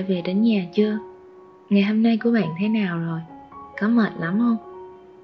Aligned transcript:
đã 0.00 0.06
về 0.08 0.22
đến 0.24 0.42
nhà 0.42 0.66
chưa? 0.74 0.98
Ngày 1.70 1.82
hôm 1.82 2.02
nay 2.02 2.18
của 2.24 2.30
bạn 2.30 2.48
thế 2.60 2.68
nào 2.68 2.98
rồi? 2.98 3.20
Có 3.80 3.88
mệt 3.88 4.12
lắm 4.20 4.38
không? 4.38 4.56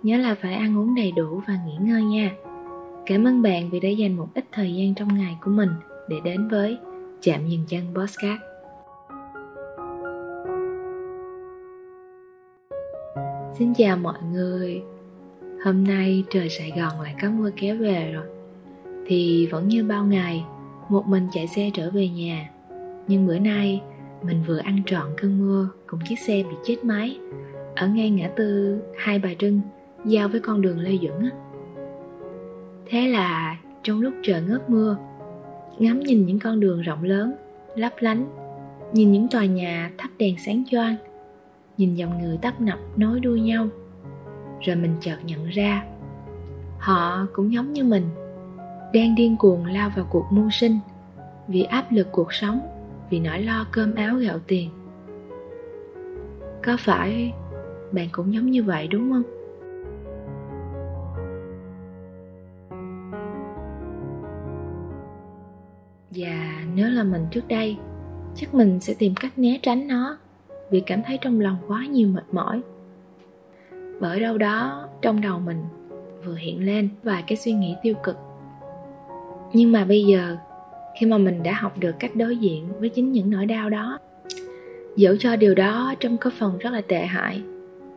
Nhớ 0.02 0.16
là 0.16 0.34
phải 0.42 0.54
ăn 0.54 0.78
uống 0.78 0.94
đầy 0.94 1.12
đủ 1.12 1.42
và 1.48 1.58
nghỉ 1.66 1.76
ngơi 1.80 2.02
nha. 2.02 2.30
Cảm 3.06 3.24
ơn 3.24 3.42
bạn 3.42 3.70
vì 3.70 3.80
đã 3.80 3.88
dành 3.88 4.16
một 4.16 4.28
ít 4.34 4.44
thời 4.52 4.74
gian 4.74 4.94
trong 4.94 5.18
ngày 5.18 5.36
của 5.44 5.50
mình 5.50 5.70
để 6.08 6.16
đến 6.24 6.48
với 6.48 6.78
Chạm 7.22 7.48
Dừng 7.48 7.64
Chân 7.68 7.82
Postcard. 7.94 8.42
Xin 13.58 13.74
chào 13.74 13.96
mọi 13.96 14.18
người 14.32 14.82
Hôm 15.64 15.84
nay 15.84 16.24
trời 16.30 16.48
Sài 16.48 16.72
Gòn 16.76 17.00
lại 17.00 17.14
có 17.22 17.30
mưa 17.30 17.50
kéo 17.56 17.76
về 17.76 18.12
rồi 18.12 18.26
Thì 19.06 19.46
vẫn 19.46 19.68
như 19.68 19.84
bao 19.84 20.04
ngày, 20.04 20.44
Một 20.88 21.06
mình 21.06 21.28
chạy 21.32 21.46
xe 21.46 21.70
trở 21.74 21.90
về 21.90 22.08
nhà 22.08 22.50
Nhưng 23.08 23.26
bữa 23.26 23.38
nay 23.38 23.82
mình 24.22 24.42
vừa 24.46 24.58
ăn 24.58 24.82
trọn 24.86 25.06
cơn 25.16 25.38
mưa, 25.38 25.68
Cùng 25.86 26.00
chiếc 26.08 26.18
xe 26.18 26.42
bị 26.50 26.56
chết 26.64 26.84
máy. 26.84 27.18
Ở 27.76 27.88
ngay 27.88 28.10
ngã 28.10 28.28
tư 28.36 28.78
Hai 28.98 29.18
Bà 29.18 29.28
Trưng, 29.38 29.60
Giao 30.04 30.28
với 30.28 30.40
con 30.40 30.60
đường 30.60 30.78
Lê 30.78 30.98
Duẩn 31.02 31.30
Thế 32.86 33.08
là 33.08 33.58
trong 33.82 34.00
lúc 34.00 34.14
trời 34.22 34.42
ngớt 34.42 34.70
mưa, 34.70 34.96
Ngắm 35.78 36.00
nhìn 36.00 36.26
những 36.26 36.38
con 36.38 36.60
đường 36.60 36.80
rộng 36.80 37.04
lớn, 37.04 37.34
Lấp 37.74 37.92
lánh, 37.98 38.26
Nhìn 38.92 39.12
những 39.12 39.28
tòa 39.28 39.44
nhà 39.44 39.90
thắp 39.98 40.08
đèn 40.18 40.34
sáng 40.38 40.64
choang, 40.70 40.96
nhìn 41.76 41.94
dòng 41.94 42.18
người 42.18 42.38
tấp 42.42 42.60
nập 42.60 42.78
nối 42.96 43.20
đuôi 43.20 43.40
nhau. 43.40 43.68
Rồi 44.60 44.76
mình 44.76 44.96
chợt 45.00 45.16
nhận 45.24 45.46
ra, 45.46 45.84
họ 46.78 47.26
cũng 47.32 47.52
giống 47.52 47.72
như 47.72 47.84
mình, 47.84 48.08
đang 48.94 49.14
điên 49.14 49.36
cuồng 49.36 49.66
lao 49.66 49.90
vào 49.96 50.06
cuộc 50.10 50.26
mưu 50.30 50.50
sinh 50.50 50.78
vì 51.48 51.62
áp 51.62 51.92
lực 51.92 52.08
cuộc 52.12 52.32
sống 52.32 52.60
vì 53.10 53.20
nỗi 53.20 53.38
lo 53.38 53.66
cơm 53.72 53.94
áo 53.94 54.16
gạo 54.16 54.38
tiền. 54.46 54.70
Có 56.64 56.76
phải 56.80 57.32
bạn 57.92 58.08
cũng 58.12 58.34
giống 58.34 58.50
như 58.50 58.62
vậy 58.62 58.88
đúng 58.88 59.12
không? 59.12 59.22
Và 66.10 66.64
nếu 66.74 66.88
là 66.90 67.04
mình 67.04 67.26
trước 67.30 67.48
đây, 67.48 67.76
chắc 68.34 68.54
mình 68.54 68.80
sẽ 68.80 68.94
tìm 68.98 69.14
cách 69.20 69.38
né 69.38 69.58
tránh 69.62 69.88
nó 69.88 70.18
vì 70.70 70.80
cảm 70.80 71.02
thấy 71.02 71.18
trong 71.20 71.40
lòng 71.40 71.56
quá 71.68 71.86
nhiều 71.86 72.08
mệt 72.08 72.24
mỏi. 72.32 72.60
Bởi 74.00 74.20
đâu 74.20 74.38
đó 74.38 74.88
trong 75.02 75.20
đầu 75.20 75.38
mình 75.38 75.64
vừa 76.24 76.34
hiện 76.34 76.66
lên 76.66 76.88
vài 77.02 77.24
cái 77.26 77.36
suy 77.36 77.52
nghĩ 77.52 77.76
tiêu 77.82 77.94
cực. 78.02 78.16
Nhưng 79.52 79.72
mà 79.72 79.84
bây 79.84 80.04
giờ 80.04 80.36
khi 80.98 81.06
mà 81.06 81.18
mình 81.18 81.42
đã 81.42 81.52
học 81.52 81.78
được 81.78 81.92
cách 81.98 82.16
đối 82.16 82.36
diện 82.36 82.68
với 82.80 82.88
chính 82.88 83.12
những 83.12 83.30
nỗi 83.30 83.46
đau 83.46 83.70
đó. 83.70 83.98
Dẫu 84.96 85.16
cho 85.16 85.36
điều 85.36 85.54
đó 85.54 85.94
trong 86.00 86.16
có 86.16 86.30
phần 86.38 86.58
rất 86.58 86.72
là 86.72 86.80
tệ 86.80 87.06
hại, 87.06 87.42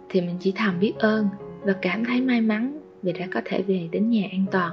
thì 0.09 0.21
mình 0.21 0.35
chỉ 0.39 0.53
thầm 0.55 0.79
biết 0.79 0.93
ơn 0.99 1.27
và 1.61 1.73
cảm 1.81 2.05
thấy 2.05 2.21
may 2.21 2.41
mắn 2.41 2.79
vì 3.03 3.13
đã 3.13 3.27
có 3.33 3.41
thể 3.45 3.61
về 3.61 3.89
đến 3.91 4.09
nhà 4.09 4.27
an 4.31 4.45
toàn. 4.51 4.71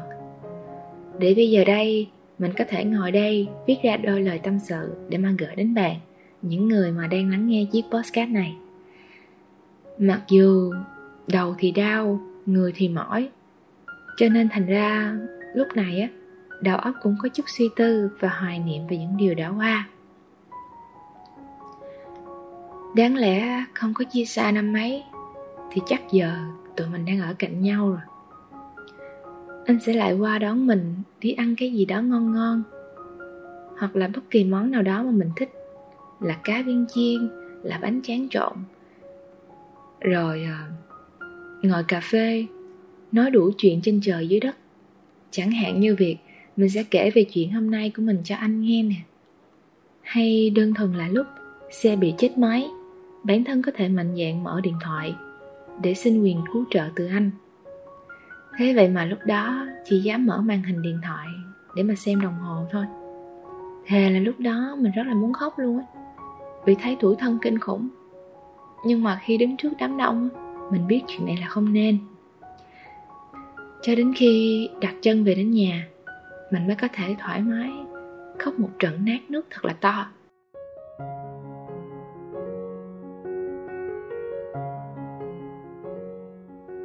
Để 1.19 1.35
bây 1.35 1.51
giờ 1.51 1.65
đây, 1.65 2.09
mình 2.39 2.53
có 2.59 2.65
thể 2.69 2.85
ngồi 2.85 3.13
đây 3.13 3.49
viết 3.67 3.77
ra 3.85 3.97
đôi 3.97 4.23
lời 4.23 4.39
tâm 4.39 4.59
sự 4.59 4.95
để 5.09 5.19
mà 5.19 5.35
gửi 5.39 5.57
đến 5.57 5.75
bạn, 5.75 5.97
những 6.43 6.69
người 6.69 6.93
mà 6.93 7.07
đang 7.07 7.31
lắng 7.31 7.49
nghe 7.49 7.67
chiếc 7.73 7.85
podcast 7.91 8.31
này. 8.31 8.55
Mặc 9.99 10.21
dù 10.29 10.75
đầu 11.27 11.55
thì 11.59 11.71
đau, 11.71 12.21
người 12.47 12.73
thì 12.77 12.89
mỏi, 12.89 13.29
cho 14.17 14.29
nên 14.29 14.49
thành 14.49 14.67
ra 14.67 15.17
lúc 15.55 15.69
này 15.75 16.01
á 16.01 16.09
đầu 16.61 16.79
óc 16.79 16.95
cũng 17.03 17.17
có 17.23 17.29
chút 17.29 17.45
suy 17.47 17.71
tư 17.77 18.11
và 18.21 18.29
hoài 18.29 18.59
niệm 18.59 18.87
về 18.87 18.97
những 18.97 19.17
điều 19.17 19.35
đã 19.35 19.49
qua. 19.49 19.89
Đáng 22.97 23.17
lẽ 23.17 23.65
không 23.75 23.95
có 23.95 24.05
chia 24.05 24.25
xa 24.25 24.51
năm 24.51 24.73
mấy 24.73 25.03
thì 25.73 25.81
chắc 25.87 26.03
giờ 26.13 26.37
tụi 26.77 26.87
mình 26.89 27.05
đang 27.05 27.21
ở 27.21 27.35
cạnh 27.39 27.63
nhau 27.63 27.89
rồi. 27.89 28.01
Anh 29.67 29.79
sẽ 29.81 29.93
lại 29.93 30.13
qua 30.13 30.39
đón 30.39 30.67
mình 30.67 30.95
đi 31.21 31.33
ăn 31.33 31.55
cái 31.59 31.73
gì 31.73 31.85
đó 31.85 32.01
ngon 32.03 32.33
ngon, 32.33 32.63
hoặc 33.79 33.97
là 33.97 34.09
bất 34.15 34.31
kỳ 34.31 34.45
món 34.45 34.71
nào 34.71 34.83
đó 34.83 35.03
mà 35.03 35.11
mình 35.11 35.31
thích, 35.37 35.53
là 36.21 36.37
cá 36.45 36.63
viên 36.63 36.87
chiên, 36.95 37.29
là 37.63 37.79
bánh 37.83 38.01
tráng 38.03 38.29
trộn. 38.29 38.53
Rồi 40.01 40.47
ờ, 40.51 41.27
ngồi 41.63 41.85
cà 41.89 42.01
phê, 42.01 42.47
nói 43.13 43.31
đủ 43.31 43.51
chuyện 43.59 43.81
trên 43.83 44.01
trời 44.03 44.29
dưới 44.29 44.41
đất. 44.41 44.57
Chẳng 45.31 45.51
hạn 45.51 45.81
như 45.81 45.95
việc 45.99 46.17
mình 46.57 46.71
sẽ 46.71 46.83
kể 46.91 47.11
về 47.11 47.25
chuyện 47.25 47.53
hôm 47.53 47.71
nay 47.71 47.93
của 47.97 48.03
mình 48.03 48.19
cho 48.25 48.37
anh 48.37 48.61
nghe 48.61 48.83
nè. 48.83 48.97
Hay 50.03 50.51
đơn 50.51 50.75
thuần 50.75 50.93
là 50.93 51.09
lúc 51.09 51.27
xe 51.71 51.97
bị 51.97 52.15
chết 52.19 52.39
máy, 52.39 52.67
bản 53.25 53.45
thân 53.45 53.63
có 53.63 53.73
thể 53.75 53.89
mạnh 53.89 54.17
dạn 54.17 54.45
mở 54.45 54.61
điện 54.63 54.75
thoại 54.85 55.15
để 55.83 55.95
xin 55.95 56.23
quyền 56.23 56.41
cứu 56.53 56.65
trợ 56.71 56.89
từ 56.97 57.07
anh. 57.07 57.31
Thế 58.59 58.73
vậy 58.75 58.89
mà 58.89 59.05
lúc 59.05 59.19
đó 59.27 59.67
chỉ 59.85 60.01
dám 60.01 60.27
mở 60.27 60.41
màn 60.41 60.63
hình 60.63 60.83
điện 60.83 61.01
thoại 61.05 61.27
để 61.77 61.83
mà 61.83 61.95
xem 61.95 62.21
đồng 62.21 62.39
hồ 62.39 62.67
thôi. 62.71 62.85
Thề 63.87 64.11
là 64.11 64.21
lúc 64.21 64.41
đó 64.41 64.77
mình 64.79 64.93
rất 64.93 65.07
là 65.07 65.15
muốn 65.15 65.33
khóc 65.33 65.59
luôn 65.59 65.79
á, 65.79 65.85
vì 66.67 66.75
thấy 66.75 66.97
tuổi 67.01 67.17
thân 67.19 67.39
kinh 67.43 67.59
khủng. 67.59 67.89
Nhưng 68.85 69.03
mà 69.03 69.21
khi 69.25 69.37
đứng 69.39 69.57
trước 69.57 69.73
đám 69.79 69.97
đông 69.97 70.29
mình 70.71 70.87
biết 70.87 71.01
chuyện 71.07 71.27
này 71.27 71.37
là 71.41 71.47
không 71.49 71.73
nên. 71.73 71.99
Cho 73.83 73.95
đến 73.95 74.13
khi 74.17 74.69
đặt 74.81 74.95
chân 75.03 75.25
về 75.25 75.35
đến 75.35 75.51
nhà 75.51 75.87
mình 76.51 76.67
mới 76.67 76.77
có 76.77 76.89
thể 76.93 77.17
thoải 77.19 77.41
mái, 77.41 77.71
khóc 78.39 78.59
một 78.59 78.71
trận 78.79 79.05
nát 79.05 79.19
nước 79.29 79.47
thật 79.51 79.65
là 79.65 79.73
to. 79.81 80.07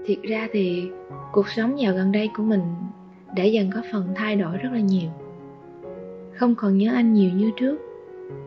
Thiệt 0.05 0.21
ra 0.21 0.47
thì 0.51 0.89
cuộc 1.31 1.49
sống 1.49 1.79
dạo 1.79 1.93
gần 1.93 2.11
đây 2.11 2.29
của 2.37 2.43
mình 2.43 2.61
đã 3.35 3.43
dần 3.43 3.69
có 3.73 3.81
phần 3.91 4.07
thay 4.15 4.35
đổi 4.35 4.57
rất 4.57 4.69
là 4.73 4.79
nhiều. 4.79 5.09
Không 6.33 6.55
còn 6.55 6.77
nhớ 6.77 6.91
anh 6.93 7.13
nhiều 7.13 7.31
như 7.35 7.51
trước, 7.55 7.77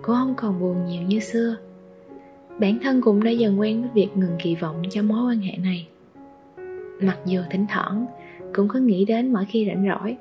cũng 0.02 0.14
không 0.14 0.34
còn 0.36 0.60
buồn 0.60 0.84
nhiều 0.86 1.02
như 1.02 1.20
xưa. 1.20 1.56
Bản 2.58 2.78
thân 2.82 3.00
cũng 3.00 3.24
đã 3.24 3.30
dần 3.30 3.60
quen 3.60 3.80
với 3.80 3.90
việc 3.94 4.08
ngừng 4.16 4.36
kỳ 4.42 4.54
vọng 4.54 4.82
cho 4.90 5.02
mối 5.02 5.32
quan 5.32 5.40
hệ 5.40 5.56
này. 5.56 5.88
Mặc 7.00 7.18
dù 7.24 7.40
thỉnh 7.50 7.66
thoảng 7.72 8.06
cũng 8.54 8.68
có 8.68 8.78
nghĩ 8.78 9.04
đến 9.04 9.32
mỗi 9.32 9.44
khi 9.44 9.66
rảnh 9.66 9.86
rỗi 9.88 10.16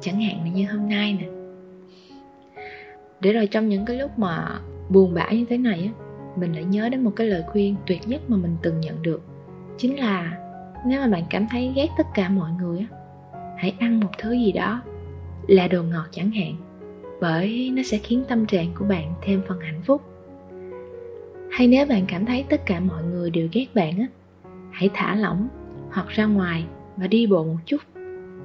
chẳng 0.00 0.20
hạn 0.20 0.40
là 0.44 0.50
như 0.50 0.66
hôm 0.66 0.88
nay 0.88 1.18
nè. 1.20 1.26
Để 3.20 3.32
rồi 3.32 3.46
trong 3.46 3.68
những 3.68 3.84
cái 3.84 3.96
lúc 3.96 4.18
mà 4.18 4.60
buồn 4.88 5.14
bã 5.14 5.30
như 5.30 5.44
thế 5.48 5.58
này 5.58 5.90
á, 5.94 6.06
mình 6.36 6.52
lại 6.52 6.64
nhớ 6.64 6.88
đến 6.88 7.04
một 7.04 7.12
cái 7.16 7.26
lời 7.26 7.42
khuyên 7.46 7.76
tuyệt 7.86 8.08
nhất 8.08 8.20
mà 8.28 8.36
mình 8.36 8.56
từng 8.62 8.80
nhận 8.80 9.02
được. 9.02 9.22
Chính 9.78 9.98
là 9.98 10.38
nếu 10.86 11.00
mà 11.00 11.06
bạn 11.06 11.22
cảm 11.30 11.46
thấy 11.50 11.72
ghét 11.76 11.88
tất 11.98 12.06
cả 12.14 12.28
mọi 12.28 12.50
người 12.60 12.78
á, 12.78 12.86
hãy 13.56 13.74
ăn 13.78 14.00
một 14.00 14.10
thứ 14.18 14.32
gì 14.32 14.52
đó 14.52 14.82
là 15.46 15.68
đồ 15.68 15.82
ngọt 15.82 16.06
chẳng 16.10 16.30
hạn, 16.30 16.54
bởi 17.20 17.70
nó 17.74 17.82
sẽ 17.82 17.98
khiến 17.98 18.24
tâm 18.28 18.46
trạng 18.46 18.72
của 18.78 18.84
bạn 18.84 19.14
thêm 19.22 19.42
phần 19.48 19.60
hạnh 19.60 19.82
phúc. 19.82 20.02
Hay 21.50 21.66
nếu 21.66 21.86
bạn 21.86 22.04
cảm 22.08 22.26
thấy 22.26 22.44
tất 22.48 22.66
cả 22.66 22.80
mọi 22.80 23.02
người 23.02 23.30
đều 23.30 23.48
ghét 23.52 23.66
bạn 23.74 23.98
á, 23.98 24.06
hãy 24.70 24.90
thả 24.94 25.14
lỏng 25.14 25.48
hoặc 25.90 26.08
ra 26.08 26.24
ngoài 26.24 26.64
và 26.96 27.06
đi 27.06 27.26
bộ 27.26 27.44
một 27.44 27.58
chút 27.66 27.80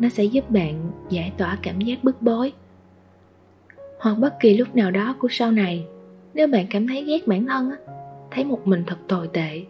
nó 0.01 0.09
sẽ 0.09 0.23
giúp 0.23 0.49
bạn 0.49 0.91
giải 1.09 1.31
tỏa 1.37 1.57
cảm 1.61 1.81
giác 1.81 2.03
bức 2.03 2.21
bối. 2.21 2.53
Hoặc 3.99 4.13
bất 4.19 4.39
kỳ 4.39 4.57
lúc 4.57 4.75
nào 4.75 4.91
đó 4.91 5.15
của 5.19 5.27
sau 5.31 5.51
này, 5.51 5.85
nếu 6.33 6.47
bạn 6.47 6.65
cảm 6.69 6.87
thấy 6.87 7.03
ghét 7.03 7.27
bản 7.27 7.45
thân 7.45 7.71
thấy 8.31 8.43
một 8.45 8.67
mình 8.67 8.83
thật 8.87 8.97
tồi 9.07 9.29
tệ, 9.33 9.61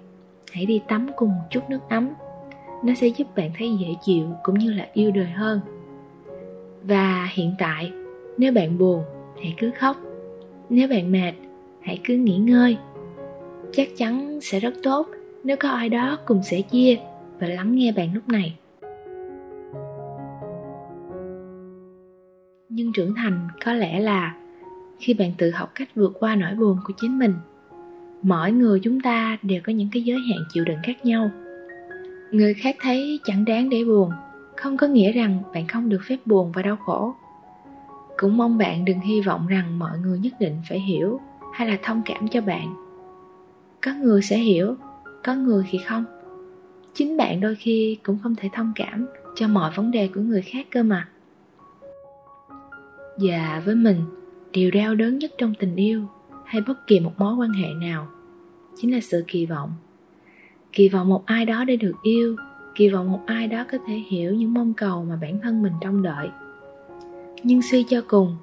hãy 0.52 0.66
đi 0.66 0.82
tắm 0.88 1.10
cùng 1.16 1.30
một 1.30 1.46
chút 1.50 1.70
nước 1.70 1.80
ấm. 1.90 2.10
Nó 2.84 2.94
sẽ 2.94 3.08
giúp 3.08 3.28
bạn 3.36 3.52
thấy 3.58 3.78
dễ 3.80 3.88
chịu 4.02 4.26
cũng 4.44 4.60
như 4.60 4.74
là 4.74 4.88
yêu 4.94 5.12
đời 5.12 5.26
hơn. 5.26 5.60
Và 6.84 7.30
hiện 7.34 7.56
tại, 7.60 7.92
nếu 8.38 8.54
bạn 8.54 8.78
buồn, 8.78 9.04
hãy 9.36 9.54
cứ 9.58 9.72
khóc. 9.80 9.98
Nếu 10.70 10.88
bạn 10.88 11.12
mệt, 11.12 11.34
hãy 11.82 12.00
cứ 12.04 12.14
nghỉ 12.16 12.38
ngơi. 12.38 12.78
Chắc 13.72 13.88
chắn 13.98 14.40
sẽ 14.42 14.60
rất 14.60 14.74
tốt 14.84 15.08
nếu 15.44 15.58
có 15.60 15.70
ai 15.70 15.90
đó 15.90 16.18
cùng 16.26 16.44
sẻ 16.44 16.62
chia 16.62 16.98
và 17.40 17.48
lắng 17.48 17.76
nghe 17.76 17.92
bạn 17.92 18.14
lúc 18.14 18.30
này. 18.30 18.56
Nhưng 22.82 22.94
trưởng 22.94 23.16
thành 23.16 23.48
có 23.66 23.74
lẽ 23.74 24.00
là 24.00 24.36
khi 25.00 25.14
bạn 25.14 25.32
tự 25.38 25.52
học 25.52 25.72
cách 25.76 25.90
vượt 25.96 26.14
qua 26.20 26.36
nỗi 26.36 26.56
buồn 26.56 26.78
của 26.84 26.94
chính 27.02 27.20
mình, 27.20 27.34
mỗi 28.22 28.52
người 28.52 28.80
chúng 28.80 29.02
ta 29.02 29.38
đều 29.42 29.62
có 29.64 29.74
những 29.74 29.90
cái 29.92 30.04
giới 30.04 30.20
hạn 30.20 30.40
chịu 30.54 30.66
đựng 30.66 30.78
khác 30.84 31.06
nhau. 31.06 31.32
Người 32.32 32.54
khác 32.54 32.76
thấy 32.82 33.20
chẳng 33.24 33.46
đáng 33.46 33.70
để 33.70 33.84
buồn, 33.84 34.12
không 34.56 34.78
có 34.78 34.88
nghĩa 34.88 35.12
rằng 35.12 35.44
bạn 35.54 35.68
không 35.68 35.90
được 35.90 36.02
phép 36.08 36.18
buồn 36.26 36.52
và 36.52 36.62
đau 36.62 36.76
khổ. 36.76 37.16
Cũng 38.18 38.38
mong 38.38 38.58
bạn 38.58 38.86
đừng 38.86 39.00
hy 39.00 39.22
vọng 39.22 39.48
rằng 39.48 39.80
mọi 39.80 40.00
người 40.00 40.20
nhất 40.20 40.34
định 40.40 40.58
phải 40.70 40.80
hiểu 40.80 41.20
hay 41.54 41.68
là 41.68 41.78
thông 41.84 42.02
cảm 42.06 42.28
cho 42.28 42.42
bạn. 42.42 42.74
Có 43.82 43.94
người 43.94 44.22
sẽ 44.22 44.38
hiểu, 44.38 44.76
có 45.24 45.36
người 45.36 45.66
thì 45.70 45.80
không. 45.88 46.06
Chính 46.94 47.18
bạn 47.18 47.40
đôi 47.40 47.56
khi 47.56 47.98
cũng 48.04 48.18
không 48.24 48.36
thể 48.36 48.50
thông 48.54 48.72
cảm 48.76 49.08
cho 49.36 49.48
mọi 49.48 49.72
vấn 49.76 49.92
đề 49.92 50.08
của 50.08 50.22
người 50.22 50.42
khác 50.42 50.68
cơ 50.72 50.84
mà 50.84 51.08
và 53.22 53.62
với 53.66 53.76
mình 53.76 53.98
điều 54.52 54.72
đau 54.72 54.96
đớn 54.96 55.18
nhất 55.18 55.32
trong 55.38 55.54
tình 55.60 55.76
yêu 55.76 56.06
hay 56.46 56.62
bất 56.68 56.88
kỳ 56.88 57.00
một 57.00 57.12
mối 57.18 57.36
quan 57.36 57.54
hệ 57.54 57.68
nào, 57.82 58.08
chính 58.76 58.94
là 58.94 59.00
sự 59.02 59.24
kỳ 59.28 59.46
vọng. 59.46 59.72
Kỳ 60.74 60.90
vọng 60.90 61.10
một 61.10 61.26
ai 61.26 61.46
đó 61.46 61.64
để 61.64 61.76
được 61.76 61.96
yêu, 62.04 62.36
kỳ 62.76 62.90
vọng 62.90 63.12
một 63.12 63.22
ai 63.26 63.48
đó 63.48 63.66
có 63.72 63.78
thể 63.88 63.94
hiểu 63.94 64.36
những 64.36 64.54
mong 64.54 64.74
cầu 64.74 65.06
mà 65.06 65.18
bản 65.22 65.40
thân 65.44 65.62
mình 65.62 65.74
trông 65.82 66.04
đợi. 66.04 66.30
Nhưng 67.44 67.62
suy 67.72 67.84
cho 67.84 68.02
cùng, 68.08 68.38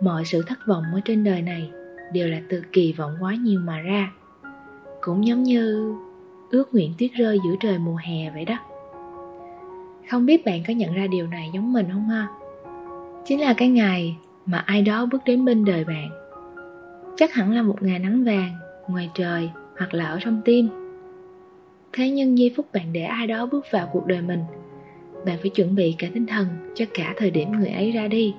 mọi 0.00 0.24
sự 0.24 0.42
thất 0.46 0.58
vọng 0.66 0.84
ở 0.94 1.00
trên 1.04 1.24
đời 1.24 1.42
này 1.42 1.70
đều 2.12 2.28
là 2.28 2.40
từ 2.48 2.62
kỳ 2.72 2.92
vọng 2.92 3.16
quá 3.20 3.34
nhiều 3.34 3.60
mà 3.60 3.80
ra, 3.80 4.12
cũng 5.00 5.26
giống 5.26 5.42
như 5.42 5.94
ước 6.50 6.74
nguyện 6.74 6.92
tuyết 6.98 7.10
rơi 7.12 7.38
giữa 7.44 7.54
trời 7.60 7.78
mùa 7.78 7.96
hè 7.96 8.30
vậy 8.30 8.44
đó. 8.44 8.58
Không 10.10 10.26
biết 10.26 10.44
bạn 10.44 10.62
có 10.66 10.72
nhận 10.72 10.94
ra 10.94 11.06
điều 11.06 11.26
này 11.26 11.50
giống 11.54 11.72
mình 11.72 11.86
không 11.92 12.08
ha? 12.08 12.28
Chính 13.30 13.40
là 13.40 13.54
cái 13.54 13.68
ngày 13.68 14.16
mà 14.46 14.58
ai 14.58 14.82
đó 14.82 15.06
bước 15.06 15.22
đến 15.24 15.44
bên 15.44 15.64
đời 15.64 15.84
bạn. 15.84 16.10
Chắc 17.16 17.34
hẳn 17.34 17.52
là 17.52 17.62
một 17.62 17.82
ngày 17.82 17.98
nắng 17.98 18.24
vàng, 18.24 18.52
ngoài 18.88 19.10
trời 19.14 19.50
hoặc 19.78 19.94
là 19.94 20.06
ở 20.06 20.18
trong 20.20 20.40
tim. 20.44 20.68
Thế 21.92 22.10
nhưng 22.10 22.38
giây 22.38 22.52
phút 22.56 22.66
bạn 22.72 22.92
để 22.92 23.02
ai 23.02 23.26
đó 23.26 23.46
bước 23.46 23.66
vào 23.70 23.88
cuộc 23.92 24.06
đời 24.06 24.22
mình, 24.22 24.40
bạn 25.26 25.38
phải 25.40 25.50
chuẩn 25.50 25.74
bị 25.74 25.94
cả 25.98 26.08
tinh 26.14 26.26
thần 26.26 26.46
cho 26.74 26.84
cả 26.94 27.14
thời 27.16 27.30
điểm 27.30 27.52
người 27.52 27.68
ấy 27.68 27.92
ra 27.92 28.08
đi. 28.08 28.34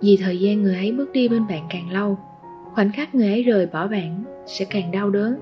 Vì 0.00 0.18
thời 0.22 0.40
gian 0.40 0.62
người 0.62 0.74
ấy 0.74 0.92
bước 0.92 1.12
đi 1.12 1.28
bên 1.28 1.46
bạn 1.48 1.62
càng 1.70 1.92
lâu, 1.92 2.18
khoảnh 2.72 2.92
khắc 2.92 3.14
người 3.14 3.28
ấy 3.28 3.42
rời 3.42 3.66
bỏ 3.66 3.86
bạn 3.86 4.24
sẽ 4.46 4.64
càng 4.64 4.90
đau 4.92 5.10
đớn. 5.10 5.36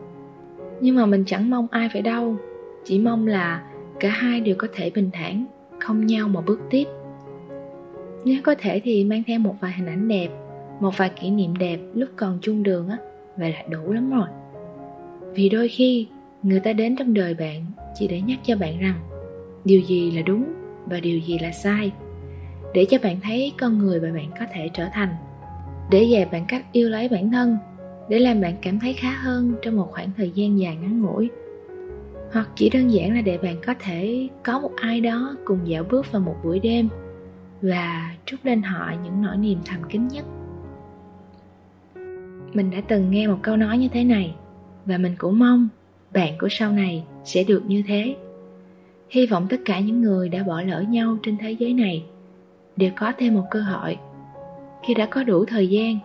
Nhưng 0.81 0.97
mà 0.97 1.07
mình 1.07 1.25
chẳng 1.27 1.51
mong 1.51 1.67
ai 1.71 1.89
phải 1.93 2.03
đau, 2.03 2.37
chỉ 2.85 2.99
mong 2.99 3.27
là 3.27 3.63
cả 4.01 4.09
hai 4.09 4.41
đều 4.41 4.55
có 4.59 4.69
thể 4.75 4.91
bình 4.95 5.11
thản, 5.13 5.45
không 5.79 6.07
nhau 6.07 6.29
mà 6.29 6.41
bước 6.41 6.61
tiếp 6.71 6.85
nếu 8.25 8.41
có 8.43 8.55
thể 8.59 8.81
thì 8.85 9.05
mang 9.05 9.23
theo 9.27 9.39
một 9.39 9.55
vài 9.61 9.73
hình 9.73 9.87
ảnh 9.87 10.09
đẹp, 10.09 10.29
một 10.81 10.91
vài 10.97 11.11
kỷ 11.21 11.31
niệm 11.31 11.57
đẹp 11.59 11.79
lúc 11.95 12.09
còn 12.17 12.39
chung 12.43 12.63
đường 12.63 12.89
á, 12.89 12.97
vậy 13.37 13.53
là 13.53 13.63
đủ 13.71 13.93
lắm 13.93 14.11
rồi. 14.11 14.29
Vì 15.35 15.49
đôi 15.49 15.69
khi, 15.69 16.07
người 16.43 16.61
ta 16.61 16.73
đến 16.73 16.97
trong 16.97 17.15
đời 17.15 17.35
bạn 17.35 17.65
chỉ 17.99 18.09
để 18.09 18.21
nhắc 18.21 18.39
cho 18.43 18.57
bạn 18.57 18.79
rằng, 18.81 19.01
điều 19.65 19.81
gì 19.81 20.11
là 20.11 20.23
đúng 20.23 20.45
và 20.87 21.01
điều 21.01 21.19
gì 21.19 21.39
là 21.39 21.51
sai? 21.51 21.93
Để 22.75 22.85
cho 22.85 22.99
bạn 23.03 23.17
thấy 23.23 23.53
con 23.61 23.79
người 23.79 24.01
mà 24.01 24.13
bạn 24.13 24.31
có 24.41 24.47
thể 24.55 24.69
trở 24.75 24.85
thành. 24.93 25.15
Để 25.91 26.03
dạy 26.03 26.27
bạn 26.33 26.45
cách 26.49 26.65
yêu 26.73 26.89
lấy 26.89 27.09
bản 27.09 27.31
thân, 27.31 27.57
để 28.09 28.19
làm 28.19 28.41
bạn 28.41 28.55
cảm 28.63 28.81
thấy 28.81 28.93
khá 28.93 29.11
hơn 29.11 29.55
trong 29.63 29.77
một 29.77 29.89
khoảng 29.91 30.11
thời 30.17 30.31
gian 30.31 30.59
dài 30.59 30.77
ngắn 30.77 31.03
ngủi. 31.03 31.31
Hoặc 32.33 32.49
chỉ 32.55 32.71
đơn 32.71 32.89
giản 32.89 33.15
là 33.15 33.21
để 33.21 33.39
bạn 33.39 33.57
có 33.67 33.75
thể 33.81 34.29
có 34.43 34.61
một 34.61 34.73
ai 34.77 35.01
đó 35.01 35.37
cùng 35.45 35.59
dạo 35.65 35.85
bước 35.91 36.13
vào 36.13 36.23
một 36.23 36.35
buổi 36.45 36.61
đêm 36.61 36.89
và 37.63 38.15
trút 38.27 38.41
lên 38.43 38.63
họ 38.63 38.93
những 39.05 39.23
nỗi 39.23 39.37
niềm 39.37 39.59
thầm 39.65 39.79
kín 39.89 40.09
nhất. 40.09 40.25
Mình 42.55 42.71
đã 42.71 42.81
từng 42.89 43.11
nghe 43.11 43.27
một 43.27 43.39
câu 43.43 43.57
nói 43.57 43.79
như 43.79 43.89
thế 43.89 44.05
này, 44.05 44.35
và 44.87 44.99
mình 44.99 45.15
cũng 45.19 45.39
mong 45.39 45.69
bạn 46.13 46.39
của 46.39 46.49
sau 46.51 46.73
này 46.73 47.05
sẽ 47.25 47.45
được 47.45 47.63
như 47.67 47.83
thế. 47.87 48.17
Hy 49.11 49.27
vọng 49.27 49.47
tất 49.51 49.61
cả 49.65 49.81
những 49.81 50.03
người 50.03 50.29
đã 50.29 50.43
bỏ 50.43 50.61
lỡ 50.63 50.81
nhau 50.81 51.17
trên 51.23 51.37
thế 51.41 51.51
giới 51.51 51.75
này 51.75 52.05
đều 52.77 52.91
có 52.97 53.13
thêm 53.19 53.35
một 53.35 53.45
cơ 53.51 53.61
hội. 53.61 53.99
Khi 54.87 54.95
đã 54.95 55.07
có 55.07 55.25
đủ 55.25 55.45
thời 55.45 55.69
gian, 55.69 55.99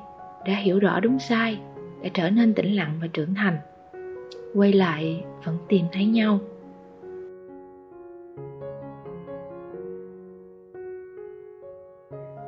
đã 0.45 0.53
hiểu 0.53 0.79
rõ 0.79 0.99
đúng 0.99 1.19
sai, 1.19 1.57
đã 2.03 2.09
trở 2.13 2.29
nên 2.29 2.53
tĩnh 2.53 2.75
lặng 2.75 2.97
và 3.01 3.07
trưởng 3.13 3.35
thành, 3.35 3.57
quay 4.55 4.73
lại 4.73 5.23
vẫn 5.43 5.57
tìm 5.67 5.85
thấy 5.91 6.05
nhau. 6.05 6.39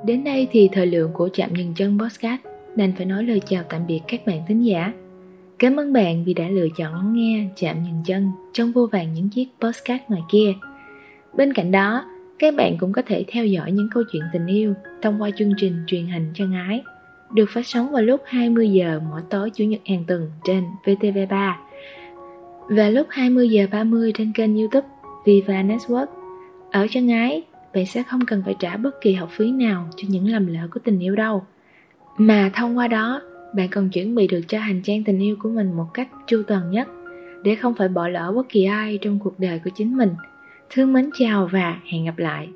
Đến 0.08 0.24
đây 0.24 0.48
thì 0.52 0.70
thời 0.72 0.86
lượng 0.86 1.12
của 1.14 1.30
chạm 1.34 1.56
dừng 1.56 1.74
chân 1.76 2.00
podcast 2.00 2.42
đành 2.76 2.94
phải 2.98 3.06
nói 3.06 3.24
lời 3.24 3.42
chào 3.46 3.64
tạm 3.70 3.88
biệt 3.88 4.00
các 4.08 4.26
bạn 4.26 4.42
thính 4.48 4.66
giả. 4.66 4.94
Cảm 5.60 5.80
ơn 5.80 5.94
bạn 5.94 6.24
vì 6.24 6.34
đã 6.34 6.48
lựa 6.50 6.68
chọn 6.78 6.94
lắng 6.94 7.14
nghe 7.14 7.48
chạm 7.56 7.76
dừng 7.86 8.02
chân 8.06 8.32
trong 8.54 8.72
vô 8.72 8.88
vàng 8.92 9.14
những 9.14 9.30
chiếc 9.30 9.48
podcast 9.62 10.02
ngoài 10.08 10.22
kia. 10.32 10.54
Bên 11.34 11.54
cạnh 11.54 11.72
đó 11.72 12.06
các 12.40 12.56
bạn 12.56 12.78
cũng 12.78 12.94
có 12.94 13.02
thể 13.06 13.26
theo 13.28 13.46
dõi 13.46 13.72
những 13.72 13.90
câu 13.94 14.04
chuyện 14.12 14.22
tình 14.34 14.48
yêu 14.48 14.74
thông 15.02 15.22
qua 15.22 15.30
chương 15.38 15.54
trình 15.58 15.84
truyền 15.88 16.06
hình 16.08 16.32
chân 16.36 16.54
ái 16.54 16.84
được 17.34 17.50
phát 17.50 17.68
sóng 17.68 17.92
vào 17.92 18.02
lúc 18.02 18.22
20 18.26 18.70
giờ 18.70 19.00
mỗi 19.10 19.22
tối 19.30 19.50
chủ 19.50 19.64
nhật 19.64 19.82
hàng 19.86 20.04
tuần 20.08 20.32
trên 20.44 20.64
VTV3 20.84 21.54
và 22.70 22.90
lúc 22.90 23.08
20 23.10 23.50
giờ 23.50 23.68
30 23.72 24.12
trên 24.18 24.34
kênh 24.34 24.58
YouTube 24.58 24.88
Viva 25.26 25.64
Network. 25.64 26.08
Ở 26.72 26.88
chân 26.92 27.12
ái, 27.12 27.44
bạn 27.74 27.86
sẽ 27.86 28.04
không 28.04 28.26
cần 28.26 28.42
phải 28.46 28.56
trả 28.60 28.78
bất 28.78 29.02
kỳ 29.02 29.14
học 29.14 29.30
phí 29.32 29.52
nào 29.52 29.90
cho 29.96 30.08
những 30.12 30.28
lầm 30.28 30.48
lỡ 30.48 30.68
của 30.72 30.80
tình 30.84 31.00
yêu 31.00 31.16
đâu. 31.16 31.46
Mà 32.18 32.50
thông 32.54 32.78
qua 32.78 32.88
đó, 32.88 33.22
bạn 33.56 33.70
còn 33.70 33.90
chuẩn 33.90 34.16
bị 34.16 34.28
được 34.28 34.42
cho 34.48 34.60
hành 34.60 34.82
trang 34.84 35.04
tình 35.04 35.20
yêu 35.20 35.36
của 35.44 35.50
mình 35.50 35.74
một 35.74 35.88
cách 35.94 36.08
chu 36.28 36.44
toàn 36.48 36.72
nhất 36.72 36.88
để 37.44 37.56
không 37.56 37.74
phải 37.74 37.88
bỏ 37.88 38.08
lỡ 38.08 38.32
bất 38.36 38.50
kỳ 38.50 38.64
ai 38.64 39.00
trong 39.02 39.20
cuộc 39.20 39.40
đời 39.40 39.60
của 39.64 39.70
chính 39.76 39.98
mình. 39.98 40.16
Thương 40.70 40.94
mến 40.94 41.10
chào 41.20 41.50
và 41.52 41.80
hẹn 41.92 42.06
gặp 42.06 42.18
lại. 42.18 42.50